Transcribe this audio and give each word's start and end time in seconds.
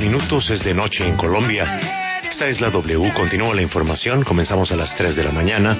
minutos, 0.00 0.48
es 0.50 0.64
de 0.64 0.72
noche 0.72 1.06
en 1.06 1.16
Colombia. 1.16 2.22
Esta 2.28 2.48
es 2.48 2.60
la 2.60 2.70
W, 2.70 3.12
continúa 3.12 3.54
la 3.54 3.60
información, 3.60 4.24
comenzamos 4.24 4.72
a 4.72 4.76
las 4.76 4.96
3 4.96 5.14
de 5.14 5.24
la 5.24 5.30
mañana 5.30 5.76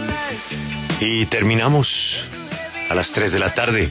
y 1.00 1.24
terminamos 1.26 1.88
a 2.88 2.94
las 2.94 3.10
3 3.12 3.32
de 3.32 3.38
la 3.38 3.54
tarde, 3.54 3.90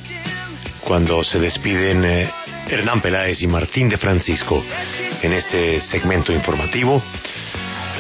cuando 0.81 1.23
se 1.23 1.39
despiden 1.39 2.05
eh, 2.05 2.29
Hernán 2.69 3.01
Peláez 3.01 3.41
y 3.41 3.47
Martín 3.47 3.89
de 3.89 3.97
Francisco 3.97 4.63
en 5.23 5.33
este 5.33 5.81
segmento 5.81 6.31
informativo 6.31 7.01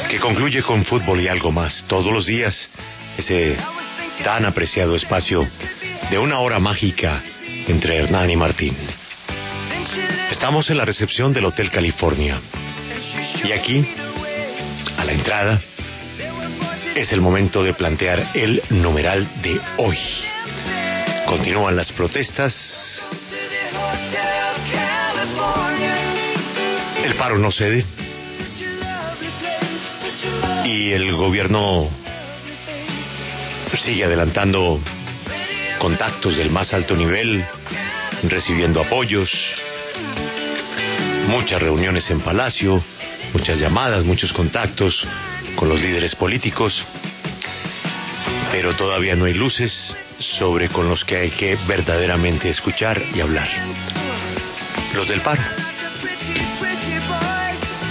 que 0.09 0.19
concluye 0.19 0.61
con 0.61 0.85
fútbol 0.85 1.21
y 1.21 1.27
algo 1.27 1.51
más 1.51 1.83
todos 1.87 2.13
los 2.13 2.27
días, 2.27 2.69
ese 3.17 3.57
tan 4.23 4.45
apreciado 4.45 4.95
espacio 4.95 5.47
de 6.11 6.17
una 6.17 6.39
hora 6.39 6.59
mágica 6.59 7.23
entre 7.67 7.97
Hernán 7.97 8.29
y 8.29 8.35
Martín. 8.35 8.77
Estamos 10.39 10.69
en 10.69 10.77
la 10.77 10.85
recepción 10.85 11.33
del 11.33 11.43
Hotel 11.43 11.69
California 11.69 12.39
y 13.43 13.51
aquí, 13.51 13.85
a 14.97 15.03
la 15.03 15.11
entrada, 15.11 15.61
es 16.95 17.11
el 17.11 17.19
momento 17.19 17.61
de 17.61 17.73
plantear 17.73 18.25
el 18.33 18.63
numeral 18.69 19.29
de 19.41 19.59
hoy. 19.75 19.97
Continúan 21.25 21.75
las 21.75 21.91
protestas. 21.91 23.05
El 27.03 27.15
paro 27.15 27.37
no 27.37 27.51
cede. 27.51 27.85
Y 30.63 30.93
el 30.93 31.17
gobierno 31.17 31.89
sigue 33.75 34.05
adelantando 34.05 34.79
contactos 35.79 36.37
del 36.37 36.49
más 36.49 36.73
alto 36.73 36.95
nivel, 36.95 37.43
recibiendo 38.23 38.79
apoyos, 38.79 39.29
muchas 41.29 41.61
reuniones 41.61 42.09
en 42.09 42.21
Palacio, 42.21 42.83
muchas 43.33 43.59
llamadas, 43.59 44.03
muchos 44.03 44.33
contactos 44.33 45.07
con 45.55 45.69
los 45.69 45.79
líderes 45.79 46.15
políticos, 46.15 46.83
pero 48.51 48.75
todavía 48.75 49.15
no 49.15 49.25
hay 49.25 49.35
luces 49.35 49.95
sobre 50.17 50.69
con 50.69 50.89
los 50.89 51.05
que 51.05 51.17
hay 51.17 51.29
que 51.31 51.55
verdaderamente 51.67 52.49
escuchar 52.49 53.01
y 53.13 53.21
hablar. 53.21 53.47
Los 54.95 55.07
del 55.07 55.21
paro. 55.21 55.43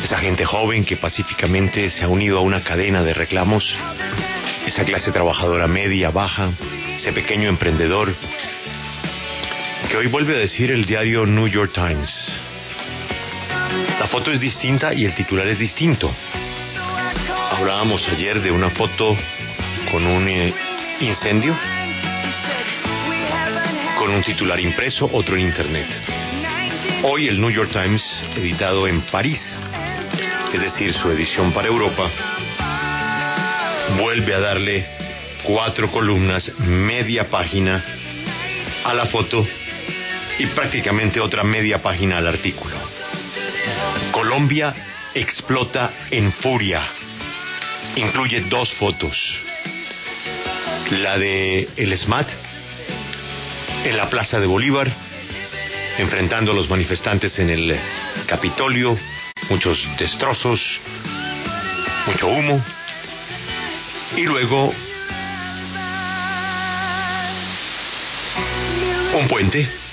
Esa 0.02 0.18
gente 0.18 0.44
joven 0.44 0.84
que 0.84 0.96
pacíficamente 0.96 1.90
se 1.90 2.02
ha 2.02 2.08
unido 2.08 2.38
a 2.38 2.42
una 2.42 2.64
cadena 2.64 3.04
de 3.04 3.14
reclamos, 3.14 3.64
esa 4.66 4.84
clase 4.84 5.12
trabajadora 5.12 5.68
media, 5.68 6.10
baja, 6.10 6.50
ese 6.96 7.12
pequeño 7.12 7.48
emprendedor, 7.48 8.12
que 9.88 9.96
hoy 9.96 10.08
vuelve 10.08 10.34
a 10.34 10.38
decir 10.38 10.72
el 10.72 10.84
diario 10.86 11.24
New 11.24 11.46
York 11.46 11.72
Times. 11.72 12.36
La 13.98 14.08
foto 14.08 14.30
es 14.30 14.40
distinta 14.40 14.94
y 14.94 15.04
el 15.04 15.14
titular 15.14 15.46
es 15.48 15.58
distinto. 15.58 16.14
Hablábamos 17.50 18.08
ayer 18.08 18.40
de 18.40 18.50
una 18.50 18.70
foto 18.70 19.16
con 19.90 20.06
un 20.06 20.28
eh, 20.28 20.54
incendio, 21.00 21.58
con 23.98 24.10
un 24.10 24.22
titular 24.22 24.60
impreso, 24.60 25.08
otro 25.12 25.36
en 25.36 25.42
internet. 25.42 25.88
Hoy 27.02 27.28
el 27.28 27.40
New 27.40 27.50
York 27.50 27.70
Times, 27.72 28.24
editado 28.36 28.86
en 28.86 29.02
París, 29.02 29.56
es 30.52 30.60
decir, 30.60 30.94
su 30.94 31.10
edición 31.10 31.52
para 31.52 31.68
Europa, 31.68 32.10
vuelve 34.00 34.34
a 34.34 34.40
darle 34.40 34.86
cuatro 35.42 35.90
columnas, 35.90 36.50
media 36.58 37.28
página 37.28 37.84
a 38.84 38.94
la 38.94 39.06
foto 39.06 39.46
y 40.38 40.46
prácticamente 40.46 41.20
otra 41.20 41.42
media 41.42 41.82
página 41.82 42.18
al 42.18 42.26
artículo. 42.26 42.77
Colombia 44.12 44.74
explota 45.14 45.92
en 46.10 46.32
furia. 46.32 46.82
Incluye 47.96 48.40
dos 48.42 48.72
fotos. 48.74 49.16
La 50.90 51.18
de 51.18 51.68
el 51.76 51.96
SMAT 51.96 52.28
en 53.84 53.96
la 53.96 54.08
Plaza 54.10 54.40
de 54.40 54.46
Bolívar, 54.46 54.90
enfrentando 55.98 56.52
a 56.52 56.54
los 56.54 56.68
manifestantes 56.68 57.38
en 57.38 57.50
el 57.50 57.78
Capitolio, 58.26 58.98
muchos 59.50 59.78
destrozos, 59.98 60.60
mucho 62.06 62.26
humo. 62.28 62.64
Y 64.16 64.22
luego 64.22 64.72
un 69.14 69.28
puente 69.28 69.87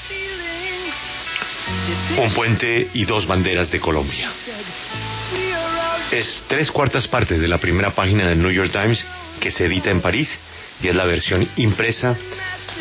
un 2.17 2.33
puente 2.33 2.89
y 2.93 3.05
dos 3.05 3.27
banderas 3.27 3.71
de 3.71 3.79
Colombia. 3.79 4.31
Es 6.11 6.43
tres 6.47 6.71
cuartas 6.71 7.07
partes 7.07 7.39
de 7.39 7.47
la 7.47 7.57
primera 7.57 7.91
página 7.91 8.27
del 8.27 8.41
New 8.41 8.51
York 8.51 8.71
Times 8.71 9.05
que 9.39 9.51
se 9.51 9.65
edita 9.65 9.89
en 9.89 10.01
París 10.01 10.39
y 10.81 10.87
es 10.87 10.95
la 10.95 11.05
versión 11.05 11.47
impresa 11.57 12.17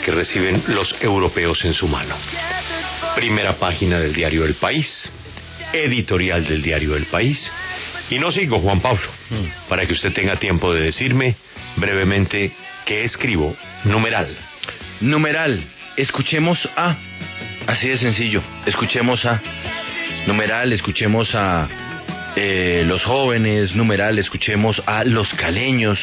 que 0.05 0.11
reciben 0.13 0.63
los 0.69 0.95
europeos 1.01 1.65
en 1.65 1.75
su 1.75 1.89
mano. 1.89 2.15
Primera 3.17 3.55
página 3.55 3.99
del 3.99 4.13
diario 4.13 4.45
El 4.45 4.55
País, 4.55 5.11
editorial 5.73 6.45
del 6.45 6.63
diario 6.63 6.97
El 6.97 7.07
País. 7.07 7.51
Y 8.11 8.19
no 8.19 8.31
sigo, 8.31 8.61
Juan 8.61 8.81
Pablo, 8.81 9.09
mm. 9.31 9.69
para 9.69 9.87
que 9.87 9.95
usted 9.95 10.13
tenga 10.13 10.37
tiempo 10.37 10.75
de 10.75 10.83
decirme 10.83 11.37
brevemente 11.77 12.53
qué 12.85 13.05
escribo. 13.05 13.57
Numeral. 13.85 14.29
Numeral. 15.01 15.63
Escuchemos 15.97 16.69
a 16.77 16.97
Así 17.67 17.89
de 17.89 17.97
sencillo. 17.97 18.43
Escuchemos 18.67 19.25
a 19.25 19.41
numeral, 20.27 20.73
escuchemos 20.73 21.35
a 21.35 21.69
eh, 22.37 22.85
los 22.87 23.03
jóvenes, 23.05 23.75
numeral, 23.75 24.19
escuchemos 24.19 24.83
a 24.87 25.05
los 25.05 25.33
caleños, 25.35 25.99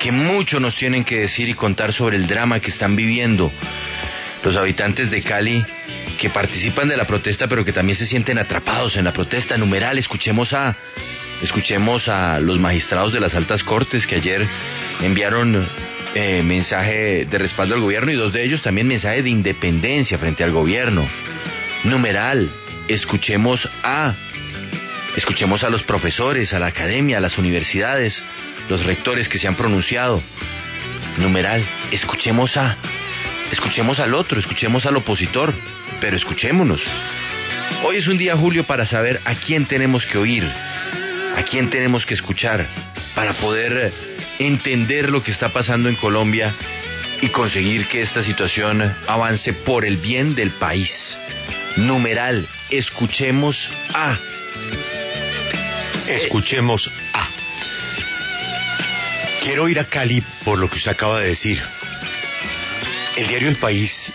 que 0.00 0.10
mucho 0.10 0.58
nos 0.58 0.74
tienen 0.76 1.04
que 1.04 1.20
decir 1.20 1.48
y 1.48 1.54
contar 1.54 1.92
sobre 1.92 2.16
el 2.16 2.26
drama 2.26 2.60
que 2.60 2.70
están 2.70 2.96
viviendo 2.96 3.52
los 4.42 4.56
habitantes 4.56 5.10
de 5.10 5.22
Cali 5.22 5.64
que 6.20 6.30
participan 6.30 6.88
de 6.88 6.96
la 6.96 7.04
protesta 7.04 7.46
pero 7.46 7.64
que 7.64 7.72
también 7.72 7.96
se 7.96 8.06
sienten 8.06 8.38
atrapados 8.38 8.96
en 8.96 9.04
la 9.04 9.12
protesta. 9.12 9.56
Numeral, 9.56 9.98
escuchemos 9.98 10.52
a 10.52 10.76
escuchemos 11.42 12.08
a 12.08 12.40
los 12.40 12.58
magistrados 12.58 13.12
de 13.12 13.20
las 13.20 13.34
altas 13.34 13.62
cortes 13.62 14.06
que 14.06 14.16
ayer 14.16 14.46
enviaron 15.02 15.68
eh, 16.18 16.42
mensaje 16.42 17.26
de 17.26 17.36
respaldo 17.36 17.74
al 17.74 17.82
gobierno 17.82 18.10
y 18.10 18.14
dos 18.14 18.32
de 18.32 18.42
ellos 18.42 18.62
también 18.62 18.88
mensaje 18.88 19.22
de 19.22 19.28
independencia 19.28 20.16
frente 20.16 20.42
al 20.42 20.50
gobierno. 20.50 21.06
Numeral, 21.84 22.50
escuchemos 22.88 23.68
a, 23.82 24.14
escuchemos 25.14 25.62
a 25.62 25.68
los 25.68 25.82
profesores, 25.82 26.54
a 26.54 26.58
la 26.58 26.68
academia, 26.68 27.18
a 27.18 27.20
las 27.20 27.36
universidades, 27.36 28.24
los 28.70 28.82
rectores 28.82 29.28
que 29.28 29.38
se 29.38 29.46
han 29.46 29.56
pronunciado. 29.56 30.22
Numeral, 31.18 31.62
escuchemos 31.90 32.56
a, 32.56 32.78
escuchemos 33.52 34.00
al 34.00 34.14
otro, 34.14 34.40
escuchemos 34.40 34.86
al 34.86 34.96
opositor, 34.96 35.52
pero 36.00 36.16
escuchémonos. 36.16 36.80
Hoy 37.84 37.96
es 37.96 38.08
un 38.08 38.16
día, 38.16 38.38
Julio, 38.38 38.64
para 38.64 38.86
saber 38.86 39.20
a 39.26 39.34
quién 39.34 39.66
tenemos 39.66 40.06
que 40.06 40.16
oír, 40.16 40.44
a 41.36 41.42
quién 41.42 41.68
tenemos 41.68 42.06
que 42.06 42.14
escuchar, 42.14 42.66
para 43.14 43.34
poder 43.34 44.15
entender 44.38 45.10
lo 45.10 45.22
que 45.22 45.30
está 45.30 45.50
pasando 45.50 45.88
en 45.88 45.96
Colombia 45.96 46.54
y 47.20 47.28
conseguir 47.28 47.86
que 47.88 48.02
esta 48.02 48.22
situación 48.22 48.94
avance 49.06 49.52
por 49.52 49.84
el 49.84 49.96
bien 49.96 50.34
del 50.34 50.50
país. 50.50 51.18
Numeral, 51.76 52.46
escuchemos 52.70 53.70
a. 53.94 54.18
Escuchemos 56.08 56.90
a. 57.12 57.28
Quiero 59.42 59.68
ir 59.68 59.80
a 59.80 59.84
Cali 59.84 60.22
por 60.44 60.58
lo 60.58 60.68
que 60.68 60.76
usted 60.76 60.92
acaba 60.92 61.20
de 61.20 61.28
decir. 61.28 61.62
El 63.16 63.28
diario 63.28 63.48
El 63.48 63.56
País, 63.56 64.12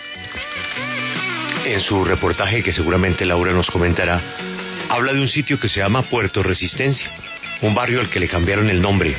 en 1.64 1.80
su 1.80 2.04
reportaje 2.04 2.62
que 2.62 2.72
seguramente 2.72 3.26
Laura 3.26 3.52
nos 3.52 3.68
comentará, 3.68 4.20
habla 4.88 5.12
de 5.12 5.20
un 5.20 5.28
sitio 5.28 5.58
que 5.58 5.68
se 5.68 5.80
llama 5.80 6.02
Puerto 6.02 6.42
Resistencia, 6.42 7.10
un 7.62 7.74
barrio 7.74 8.00
al 8.00 8.10
que 8.10 8.20
le 8.20 8.28
cambiaron 8.28 8.70
el 8.70 8.80
nombre 8.80 9.16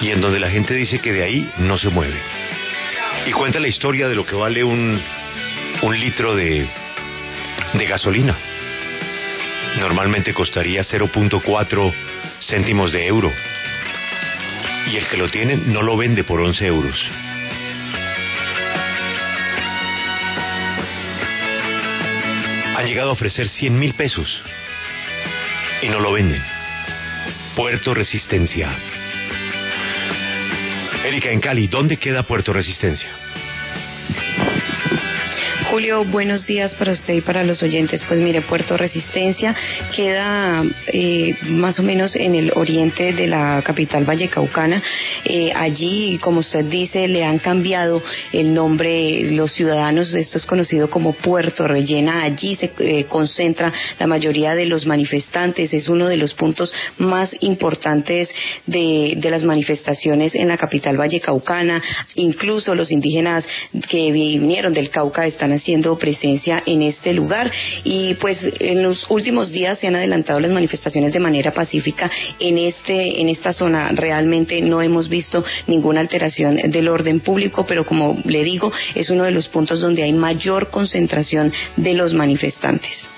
y 0.00 0.10
en 0.10 0.20
donde 0.20 0.40
la 0.40 0.50
gente 0.50 0.74
dice 0.74 0.98
que 0.98 1.12
de 1.12 1.22
ahí 1.22 1.50
no 1.58 1.78
se 1.78 1.90
mueve. 1.90 2.18
Y 3.26 3.32
cuenta 3.32 3.60
la 3.60 3.68
historia 3.68 4.08
de 4.08 4.14
lo 4.14 4.24
que 4.24 4.34
vale 4.34 4.64
un, 4.64 5.00
un 5.82 6.00
litro 6.00 6.34
de, 6.34 6.66
de 7.74 7.86
gasolina. 7.86 8.36
Normalmente 9.78 10.34
costaría 10.34 10.82
0.4 10.82 11.94
céntimos 12.40 12.92
de 12.92 13.06
euro. 13.06 13.30
Y 14.90 14.96
el 14.96 15.06
que 15.06 15.16
lo 15.16 15.28
tiene 15.28 15.56
no 15.56 15.82
lo 15.82 15.96
vende 15.96 16.24
por 16.24 16.40
11 16.40 16.66
euros. 16.66 17.10
Han 22.76 22.86
llegado 22.86 23.10
a 23.10 23.12
ofrecer 23.12 23.48
100 23.48 23.78
mil 23.78 23.92
pesos 23.92 24.42
y 25.82 25.88
no 25.88 26.00
lo 26.00 26.12
venden. 26.12 26.42
Puerto 27.54 27.92
Resistencia. 27.92 28.74
Erika, 31.04 31.30
en 31.30 31.40
Cali, 31.40 31.66
¿dónde 31.66 31.96
queda 31.96 32.22
Puerto 32.22 32.52
Resistencia? 32.52 33.08
Julio, 35.70 36.04
buenos 36.04 36.46
días 36.46 36.74
para 36.74 36.90
usted 36.90 37.14
y 37.14 37.20
para 37.20 37.44
los 37.44 37.62
oyentes. 37.62 38.02
Pues 38.02 38.20
mire, 38.20 38.42
Puerto 38.42 38.76
Resistencia 38.76 39.54
queda 39.94 40.64
eh, 40.88 41.36
más 41.42 41.78
o 41.78 41.84
menos 41.84 42.16
en 42.16 42.34
el 42.34 42.50
oriente 42.56 43.12
de 43.12 43.28
la 43.28 43.62
capital 43.64 44.04
vallecaucana. 44.04 44.82
Eh, 45.24 45.52
allí, 45.54 46.18
como 46.18 46.40
usted 46.40 46.64
dice, 46.64 47.06
le 47.06 47.24
han 47.24 47.38
cambiado 47.38 48.02
el 48.32 48.52
nombre 48.52 49.30
los 49.30 49.52
ciudadanos. 49.52 50.12
Esto 50.16 50.38
es 50.38 50.44
conocido 50.44 50.90
como 50.90 51.12
Puerto 51.12 51.68
Rellena. 51.68 52.24
Allí 52.24 52.56
se 52.56 52.72
eh, 52.80 53.04
concentra 53.04 53.72
la 53.96 54.08
mayoría 54.08 54.56
de 54.56 54.66
los 54.66 54.86
manifestantes. 54.86 55.72
Es 55.72 55.88
uno 55.88 56.08
de 56.08 56.16
los 56.16 56.34
puntos 56.34 56.72
más 56.98 57.30
importantes 57.42 58.28
de, 58.66 59.14
de 59.16 59.30
las 59.30 59.44
manifestaciones 59.44 60.34
en 60.34 60.48
la 60.48 60.56
capital 60.56 60.96
vallecaucana. 60.96 61.80
Incluso 62.16 62.74
los 62.74 62.90
indígenas 62.90 63.46
que 63.88 64.10
vinieron 64.10 64.72
del 64.72 64.90
Cauca 64.90 65.28
están 65.28 65.59
haciendo 65.60 65.96
presencia 65.98 66.62
en 66.66 66.82
este 66.82 67.12
lugar 67.12 67.50
y 67.84 68.14
pues 68.14 68.38
en 68.58 68.82
los 68.82 69.06
últimos 69.10 69.52
días 69.52 69.78
se 69.78 69.86
han 69.86 69.96
adelantado 69.96 70.40
las 70.40 70.50
manifestaciones 70.50 71.12
de 71.12 71.20
manera 71.20 71.52
pacífica 71.52 72.10
en 72.38 72.58
este 72.58 73.20
en 73.20 73.28
esta 73.28 73.52
zona 73.52 73.90
realmente 73.92 74.60
no 74.62 74.80
hemos 74.82 75.08
visto 75.08 75.44
ninguna 75.66 76.00
alteración 76.00 76.56
del 76.56 76.88
orden 76.88 77.20
público 77.20 77.66
pero 77.66 77.84
como 77.84 78.18
le 78.24 78.42
digo 78.42 78.72
es 78.94 79.10
uno 79.10 79.24
de 79.24 79.30
los 79.30 79.48
puntos 79.48 79.80
donde 79.80 80.02
hay 80.02 80.12
mayor 80.12 80.70
concentración 80.70 81.52
de 81.76 81.94
los 81.94 82.14
manifestantes 82.14 83.08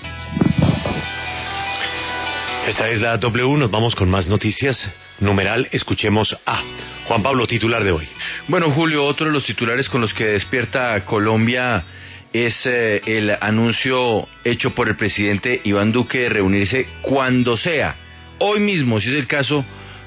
esta 2.67 2.88
es 2.88 3.00
la 3.00 3.19
W, 3.19 3.59
nos 3.59 3.73
vamos 3.73 3.97
con 3.97 4.09
más 4.09 4.29
noticias. 4.29 4.88
Numeral, 5.19 5.69
escuchemos 5.73 6.37
a 6.47 6.62
Juan 7.06 7.21
Pablo, 7.21 7.47
titular 7.47 7.83
de 7.83 7.91
hoy. 7.91 8.09
Bueno, 8.47 8.71
Julio, 8.71 9.05
otro 9.05 9.27
de 9.27 9.33
los 9.33 9.45
titulares 9.45 9.88
con 9.88 10.00
los 10.00 10.15
que 10.15 10.27
despierta 10.27 11.05
Colombia 11.05 11.85
es 12.32 12.67
eh, 12.67 13.00
el 13.06 13.37
anuncio 13.40 14.26
hecho 14.44 14.75
por 14.75 14.88
el 14.88 14.96
presidente 14.96 15.61
Iván 15.64 15.93
Duque 15.93 16.20
de 16.20 16.29
reunirse 16.31 16.87
cuando 17.02 17.56
sea, 17.56 17.94
hoy 18.38 18.61
mismo, 18.61 19.00
si 19.00 19.08
es 19.11 19.17
el 19.17 19.26
caso, 19.26 19.64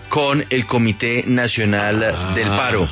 con 0.09 0.43
el 0.49 0.65
Comité 0.65 1.23
Nacional 1.27 1.99
del 2.35 2.47
Paro. 2.47 2.87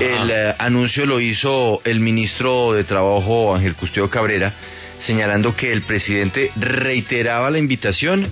El 0.00 0.30
eh, 0.30 0.54
anuncio 0.58 1.06
lo 1.06 1.20
hizo 1.20 1.80
el 1.84 2.00
ministro 2.00 2.72
de 2.72 2.84
Trabajo 2.84 3.54
Ángel 3.54 3.74
Custodio 3.76 4.10
Cabrera, 4.10 4.52
señalando 4.98 5.54
que 5.54 5.72
el 5.72 5.82
presidente 5.82 6.50
reiteraba 6.56 7.50
la 7.50 7.58
invitación 7.58 8.28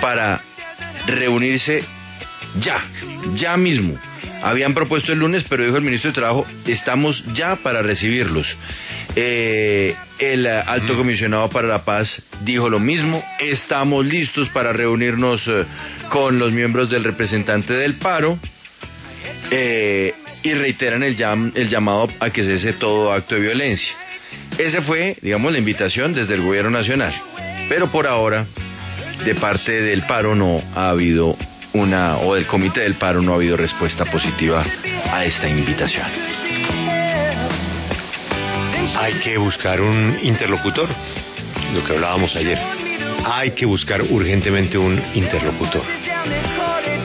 para 0.00 0.40
reunirse 1.06 1.82
ya, 2.60 2.84
ya 3.34 3.56
mismo. 3.56 3.98
Habían 4.42 4.74
propuesto 4.74 5.12
el 5.12 5.18
lunes, 5.18 5.44
pero 5.48 5.64
dijo 5.64 5.76
el 5.76 5.82
ministro 5.82 6.10
de 6.10 6.14
Trabajo, 6.14 6.46
estamos 6.66 7.24
ya 7.34 7.56
para 7.56 7.82
recibirlos. 7.82 8.46
Eh, 9.18 9.94
el 10.18 10.46
alto 10.46 10.92
Mm. 10.92 10.96
comisionado 10.98 11.48
para 11.48 11.66
la 11.68 11.84
paz 11.84 12.22
dijo 12.42 12.68
lo 12.68 12.78
mismo, 12.78 13.24
estamos 13.40 14.04
listos 14.04 14.48
para 14.50 14.74
reunirnos 14.74 15.46
eh, 15.48 15.64
con 16.10 16.38
los 16.38 16.52
miembros 16.52 16.90
del 16.90 17.02
representante 17.02 17.72
del 17.72 17.94
paro 17.94 18.38
eh, 19.50 20.12
y 20.42 20.52
reiteran 20.52 21.02
el, 21.02 21.16
llam- 21.16 21.50
el 21.54 21.68
llamado 21.70 22.08
a 22.20 22.28
que 22.30 22.44
cese 22.44 22.74
todo 22.74 23.10
acto 23.12 23.34
de 23.36 23.40
violencia. 23.40 23.88
Esa 24.58 24.82
fue, 24.82 25.16
digamos, 25.22 25.50
la 25.50 25.58
invitación 25.58 26.12
desde 26.12 26.34
el 26.34 26.42
gobierno 26.42 26.70
nacional. 26.70 27.14
Pero 27.68 27.90
por 27.90 28.06
ahora, 28.06 28.44
de 29.24 29.34
parte 29.36 29.80
del 29.80 30.02
paro 30.02 30.34
no 30.34 30.62
ha 30.74 30.90
habido 30.90 31.36
una, 31.72 32.18
o 32.18 32.34
del 32.34 32.46
comité 32.46 32.80
del 32.82 32.94
paro 32.94 33.22
no 33.22 33.32
ha 33.32 33.36
habido 33.36 33.56
respuesta 33.56 34.04
positiva 34.04 34.64
a 35.10 35.24
esta 35.24 35.48
invitación. 35.48 36.06
Hay 38.98 39.14
que 39.20 39.36
buscar 39.36 39.80
un 39.80 40.18
interlocutor, 40.22 40.88
lo 41.74 41.84
que 41.84 41.92
hablábamos 41.92 42.34
ayer. 42.34 42.58
Hay 43.24 43.50
que 43.50 43.66
buscar 43.66 44.02
urgentemente 44.02 44.78
un 44.78 45.02
interlocutor. 45.14 45.82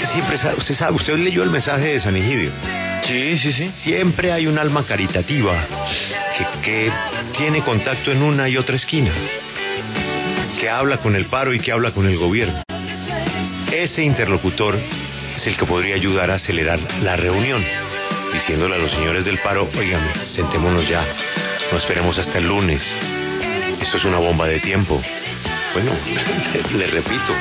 Siempre 0.05 0.37
sabe, 0.37 0.55
usted 0.55 0.73
sabe, 0.73 0.95
usted 0.95 1.17
leyó 1.17 1.43
el 1.43 1.49
mensaje 1.49 1.93
de 1.93 1.99
San 1.99 2.15
Egidio. 2.15 2.51
Sí, 3.03 3.37
sí, 3.39 3.53
sí. 3.53 3.71
Siempre 3.75 4.31
hay 4.31 4.47
un 4.47 4.57
alma 4.57 4.85
caritativa 4.85 5.67
que, 6.37 6.61
que 6.61 6.91
tiene 7.37 7.61
contacto 7.63 8.11
en 8.11 8.21
una 8.21 8.47
y 8.47 8.57
otra 8.57 8.77
esquina, 8.77 9.11
que 10.59 10.69
habla 10.69 10.97
con 10.97 11.15
el 11.15 11.25
paro 11.25 11.53
y 11.53 11.59
que 11.59 11.71
habla 11.71 11.91
con 11.91 12.07
el 12.07 12.17
gobierno. 12.17 12.63
Ese 13.71 14.03
interlocutor 14.03 14.79
es 15.35 15.47
el 15.47 15.57
que 15.57 15.65
podría 15.65 15.95
ayudar 15.95 16.31
a 16.31 16.35
acelerar 16.35 16.79
la 17.01 17.15
reunión, 17.15 17.63
diciéndole 18.33 18.75
a 18.75 18.79
los 18.79 18.91
señores 18.91 19.25
del 19.25 19.39
paro, 19.39 19.69
oígame, 19.77 20.25
sentémonos 20.25 20.87
ya, 20.87 21.05
no 21.71 21.77
esperemos 21.77 22.17
hasta 22.17 22.37
el 22.37 22.47
lunes. 22.47 22.83
Esto 23.79 23.97
es 23.97 24.03
una 24.05 24.19
bomba 24.19 24.47
de 24.47 24.59
tiempo. 24.59 25.01
Bueno, 25.73 25.93
le 26.73 26.87
repito, 26.87 27.33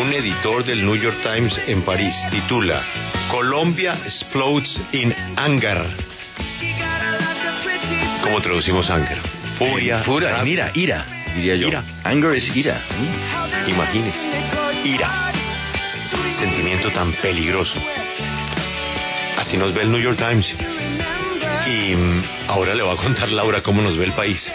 un 0.00 0.12
editor 0.12 0.64
del 0.64 0.84
New 0.84 0.96
York 0.96 1.18
Times 1.22 1.60
en 1.66 1.82
París 1.82 2.14
titula 2.30 2.82
Colombia 3.30 4.00
explodes 4.04 4.82
in 4.92 5.14
anger. 5.36 5.84
¿Cómo 8.22 8.40
traducimos 8.40 8.90
anger? 8.90 9.18
Furia. 9.56 10.02
Furia, 10.02 10.30
rabia. 10.30 10.52
ira, 10.52 10.70
ira, 10.74 11.06
diría 11.34 11.56
yo. 11.56 11.68
Ira. 11.68 11.84
Anger 12.02 12.34
es 12.34 12.56
ira. 12.56 12.82
Imagínese. 13.66 14.30
Ira. 14.84 15.32
Sentimiento 16.38 16.90
tan 16.90 17.12
peligroso. 17.14 17.78
Así 19.36 19.56
nos 19.56 19.72
ve 19.72 19.82
el 19.82 19.92
New 19.92 20.00
York 20.00 20.18
Times. 20.18 20.54
Y 21.66 21.94
mm, 21.94 22.24
ahora 22.48 22.74
le 22.74 22.82
va 22.82 22.94
a 22.94 22.96
contar 22.96 23.30
Laura 23.30 23.62
cómo 23.62 23.82
nos 23.82 23.96
ve 23.96 24.04
el 24.04 24.12
país. 24.12 24.50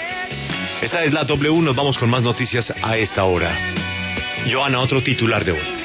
Esta 0.81 1.03
es 1.03 1.13
la 1.13 1.23
W, 1.23 1.61
nos 1.61 1.75
vamos 1.75 1.97
con 1.97 2.09
más 2.09 2.21
noticias 2.21 2.73
a 2.81 2.97
esta 2.97 3.23
hora. 3.23 3.57
Joana, 4.51 4.79
otro 4.79 5.01
titular 5.01 5.43
de 5.43 5.53
hoy. 5.53 5.84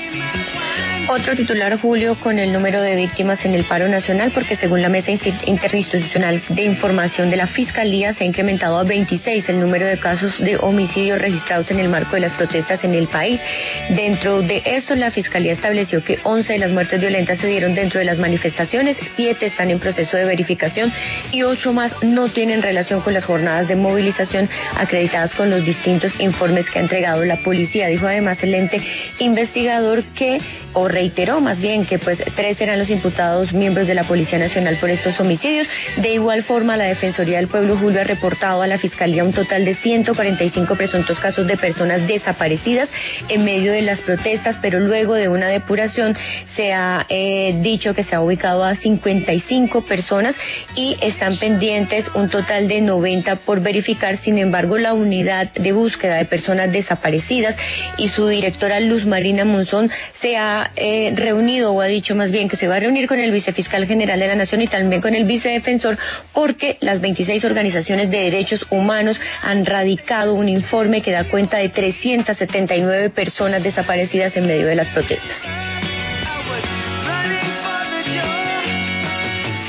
Otro 1.12 1.34
titular, 1.34 1.76
Julio, 1.80 2.14
con 2.20 2.38
el 2.38 2.52
número 2.52 2.80
de 2.80 2.94
víctimas 2.94 3.44
en 3.44 3.52
el 3.56 3.64
paro 3.64 3.88
nacional, 3.88 4.30
porque 4.32 4.54
según 4.54 4.80
la 4.80 4.88
Mesa 4.88 5.10
Insti- 5.10 5.42
Interinstitucional 5.44 6.40
de 6.50 6.62
Información 6.62 7.30
de 7.30 7.36
la 7.36 7.48
Fiscalía, 7.48 8.14
se 8.14 8.22
ha 8.22 8.26
incrementado 8.28 8.78
a 8.78 8.84
26 8.84 9.48
el 9.48 9.58
número 9.58 9.88
de 9.88 9.98
casos 9.98 10.38
de 10.38 10.56
homicidios 10.58 11.18
registrados 11.20 11.68
en 11.72 11.80
el 11.80 11.88
marco 11.88 12.12
de 12.14 12.20
las 12.20 12.32
protestas 12.34 12.84
en 12.84 12.94
el 12.94 13.08
país. 13.08 13.40
Dentro 13.88 14.40
de 14.42 14.62
esto, 14.64 14.94
la 14.94 15.10
Fiscalía 15.10 15.52
estableció 15.52 16.04
que 16.04 16.20
11 16.22 16.52
de 16.52 16.58
las 16.60 16.70
muertes 16.70 17.00
violentas 17.00 17.38
se 17.38 17.48
dieron 17.48 17.74
dentro 17.74 17.98
de 17.98 18.04
las 18.04 18.18
manifestaciones, 18.18 18.96
7 19.16 19.46
están 19.46 19.70
en 19.70 19.80
proceso 19.80 20.16
de 20.16 20.24
verificación 20.26 20.92
y 21.32 21.42
8 21.42 21.72
más 21.72 21.92
no 22.04 22.28
tienen 22.28 22.62
relación 22.62 23.00
con 23.00 23.14
las 23.14 23.24
jornadas 23.24 23.66
de 23.66 23.74
movilización 23.74 24.48
acreditadas 24.76 25.34
con 25.34 25.50
los 25.50 25.64
distintos 25.64 26.12
informes 26.20 26.70
que 26.70 26.78
ha 26.78 26.82
entregado 26.82 27.24
la 27.24 27.38
policía. 27.38 27.88
Dijo 27.88 28.06
además 28.06 28.40
el 28.44 28.54
ente 28.54 28.80
investigador 29.18 30.04
que 30.14 30.38
o 30.72 30.86
reiteró 31.00 31.40
más 31.40 31.58
bien 31.58 31.86
que 31.86 31.98
pues 31.98 32.18
tres 32.36 32.60
eran 32.60 32.78
los 32.78 32.90
imputados 32.90 33.54
miembros 33.54 33.86
de 33.86 33.94
la 33.94 34.04
Policía 34.04 34.38
Nacional 34.38 34.76
por 34.76 34.90
estos 34.90 35.18
homicidios. 35.18 35.66
De 35.96 36.12
igual 36.12 36.42
forma, 36.42 36.76
la 36.76 36.84
Defensoría 36.84 37.38
del 37.38 37.48
Pueblo 37.48 37.78
Julio 37.78 38.02
ha 38.02 38.04
reportado 38.04 38.60
a 38.60 38.66
la 38.66 38.76
Fiscalía 38.76 39.24
un 39.24 39.32
total 39.32 39.64
de 39.64 39.76
145 39.76 40.74
presuntos 40.74 41.18
casos 41.18 41.46
de 41.46 41.56
personas 41.56 42.06
desaparecidas 42.06 42.90
en 43.30 43.44
medio 43.44 43.72
de 43.72 43.80
las 43.80 44.00
protestas, 44.00 44.58
pero 44.60 44.78
luego 44.78 45.14
de 45.14 45.28
una 45.28 45.48
depuración 45.48 46.18
se 46.54 46.74
ha 46.74 47.06
eh, 47.08 47.58
dicho 47.62 47.94
que 47.94 48.04
se 48.04 48.14
ha 48.14 48.20
ubicado 48.20 48.62
a 48.62 48.74
55 48.74 49.80
personas 49.86 50.34
y 50.76 50.98
están 51.00 51.38
pendientes 51.38 52.04
un 52.14 52.28
total 52.28 52.68
de 52.68 52.82
90 52.82 53.36
por 53.46 53.60
verificar. 53.62 54.18
Sin 54.18 54.36
embargo, 54.36 54.76
la 54.76 54.92
unidad 54.92 55.50
de 55.54 55.72
búsqueda 55.72 56.16
de 56.16 56.26
personas 56.26 56.70
desaparecidas 56.70 57.56
y 57.96 58.08
su 58.10 58.26
directora 58.28 58.80
Luz 58.80 59.06
Marina 59.06 59.46
Monzón 59.46 59.90
se 60.20 60.36
ha 60.36 60.70
eh, 60.90 61.12
reunido 61.14 61.72
o 61.72 61.80
ha 61.80 61.86
dicho 61.86 62.16
más 62.16 62.32
bien 62.32 62.48
que 62.48 62.56
se 62.56 62.66
va 62.66 62.76
a 62.76 62.80
reunir 62.80 63.06
con 63.06 63.20
el 63.20 63.30
vicefiscal 63.30 63.86
general 63.86 64.18
de 64.18 64.26
la 64.26 64.34
Nación 64.34 64.60
y 64.60 64.66
también 64.66 65.00
con 65.00 65.14
el 65.14 65.24
vicedefensor 65.24 65.96
porque 66.32 66.78
las 66.80 67.00
26 67.00 67.44
organizaciones 67.44 68.10
de 68.10 68.18
derechos 68.18 68.66
humanos 68.70 69.20
han 69.42 69.64
radicado 69.64 70.34
un 70.34 70.48
informe 70.48 71.00
que 71.00 71.12
da 71.12 71.24
cuenta 71.30 71.58
de 71.58 71.68
379 71.68 73.10
personas 73.10 73.62
desaparecidas 73.62 74.36
en 74.36 74.46
medio 74.46 74.66
de 74.66 74.74
las 74.74 74.88
protestas. 74.88 75.69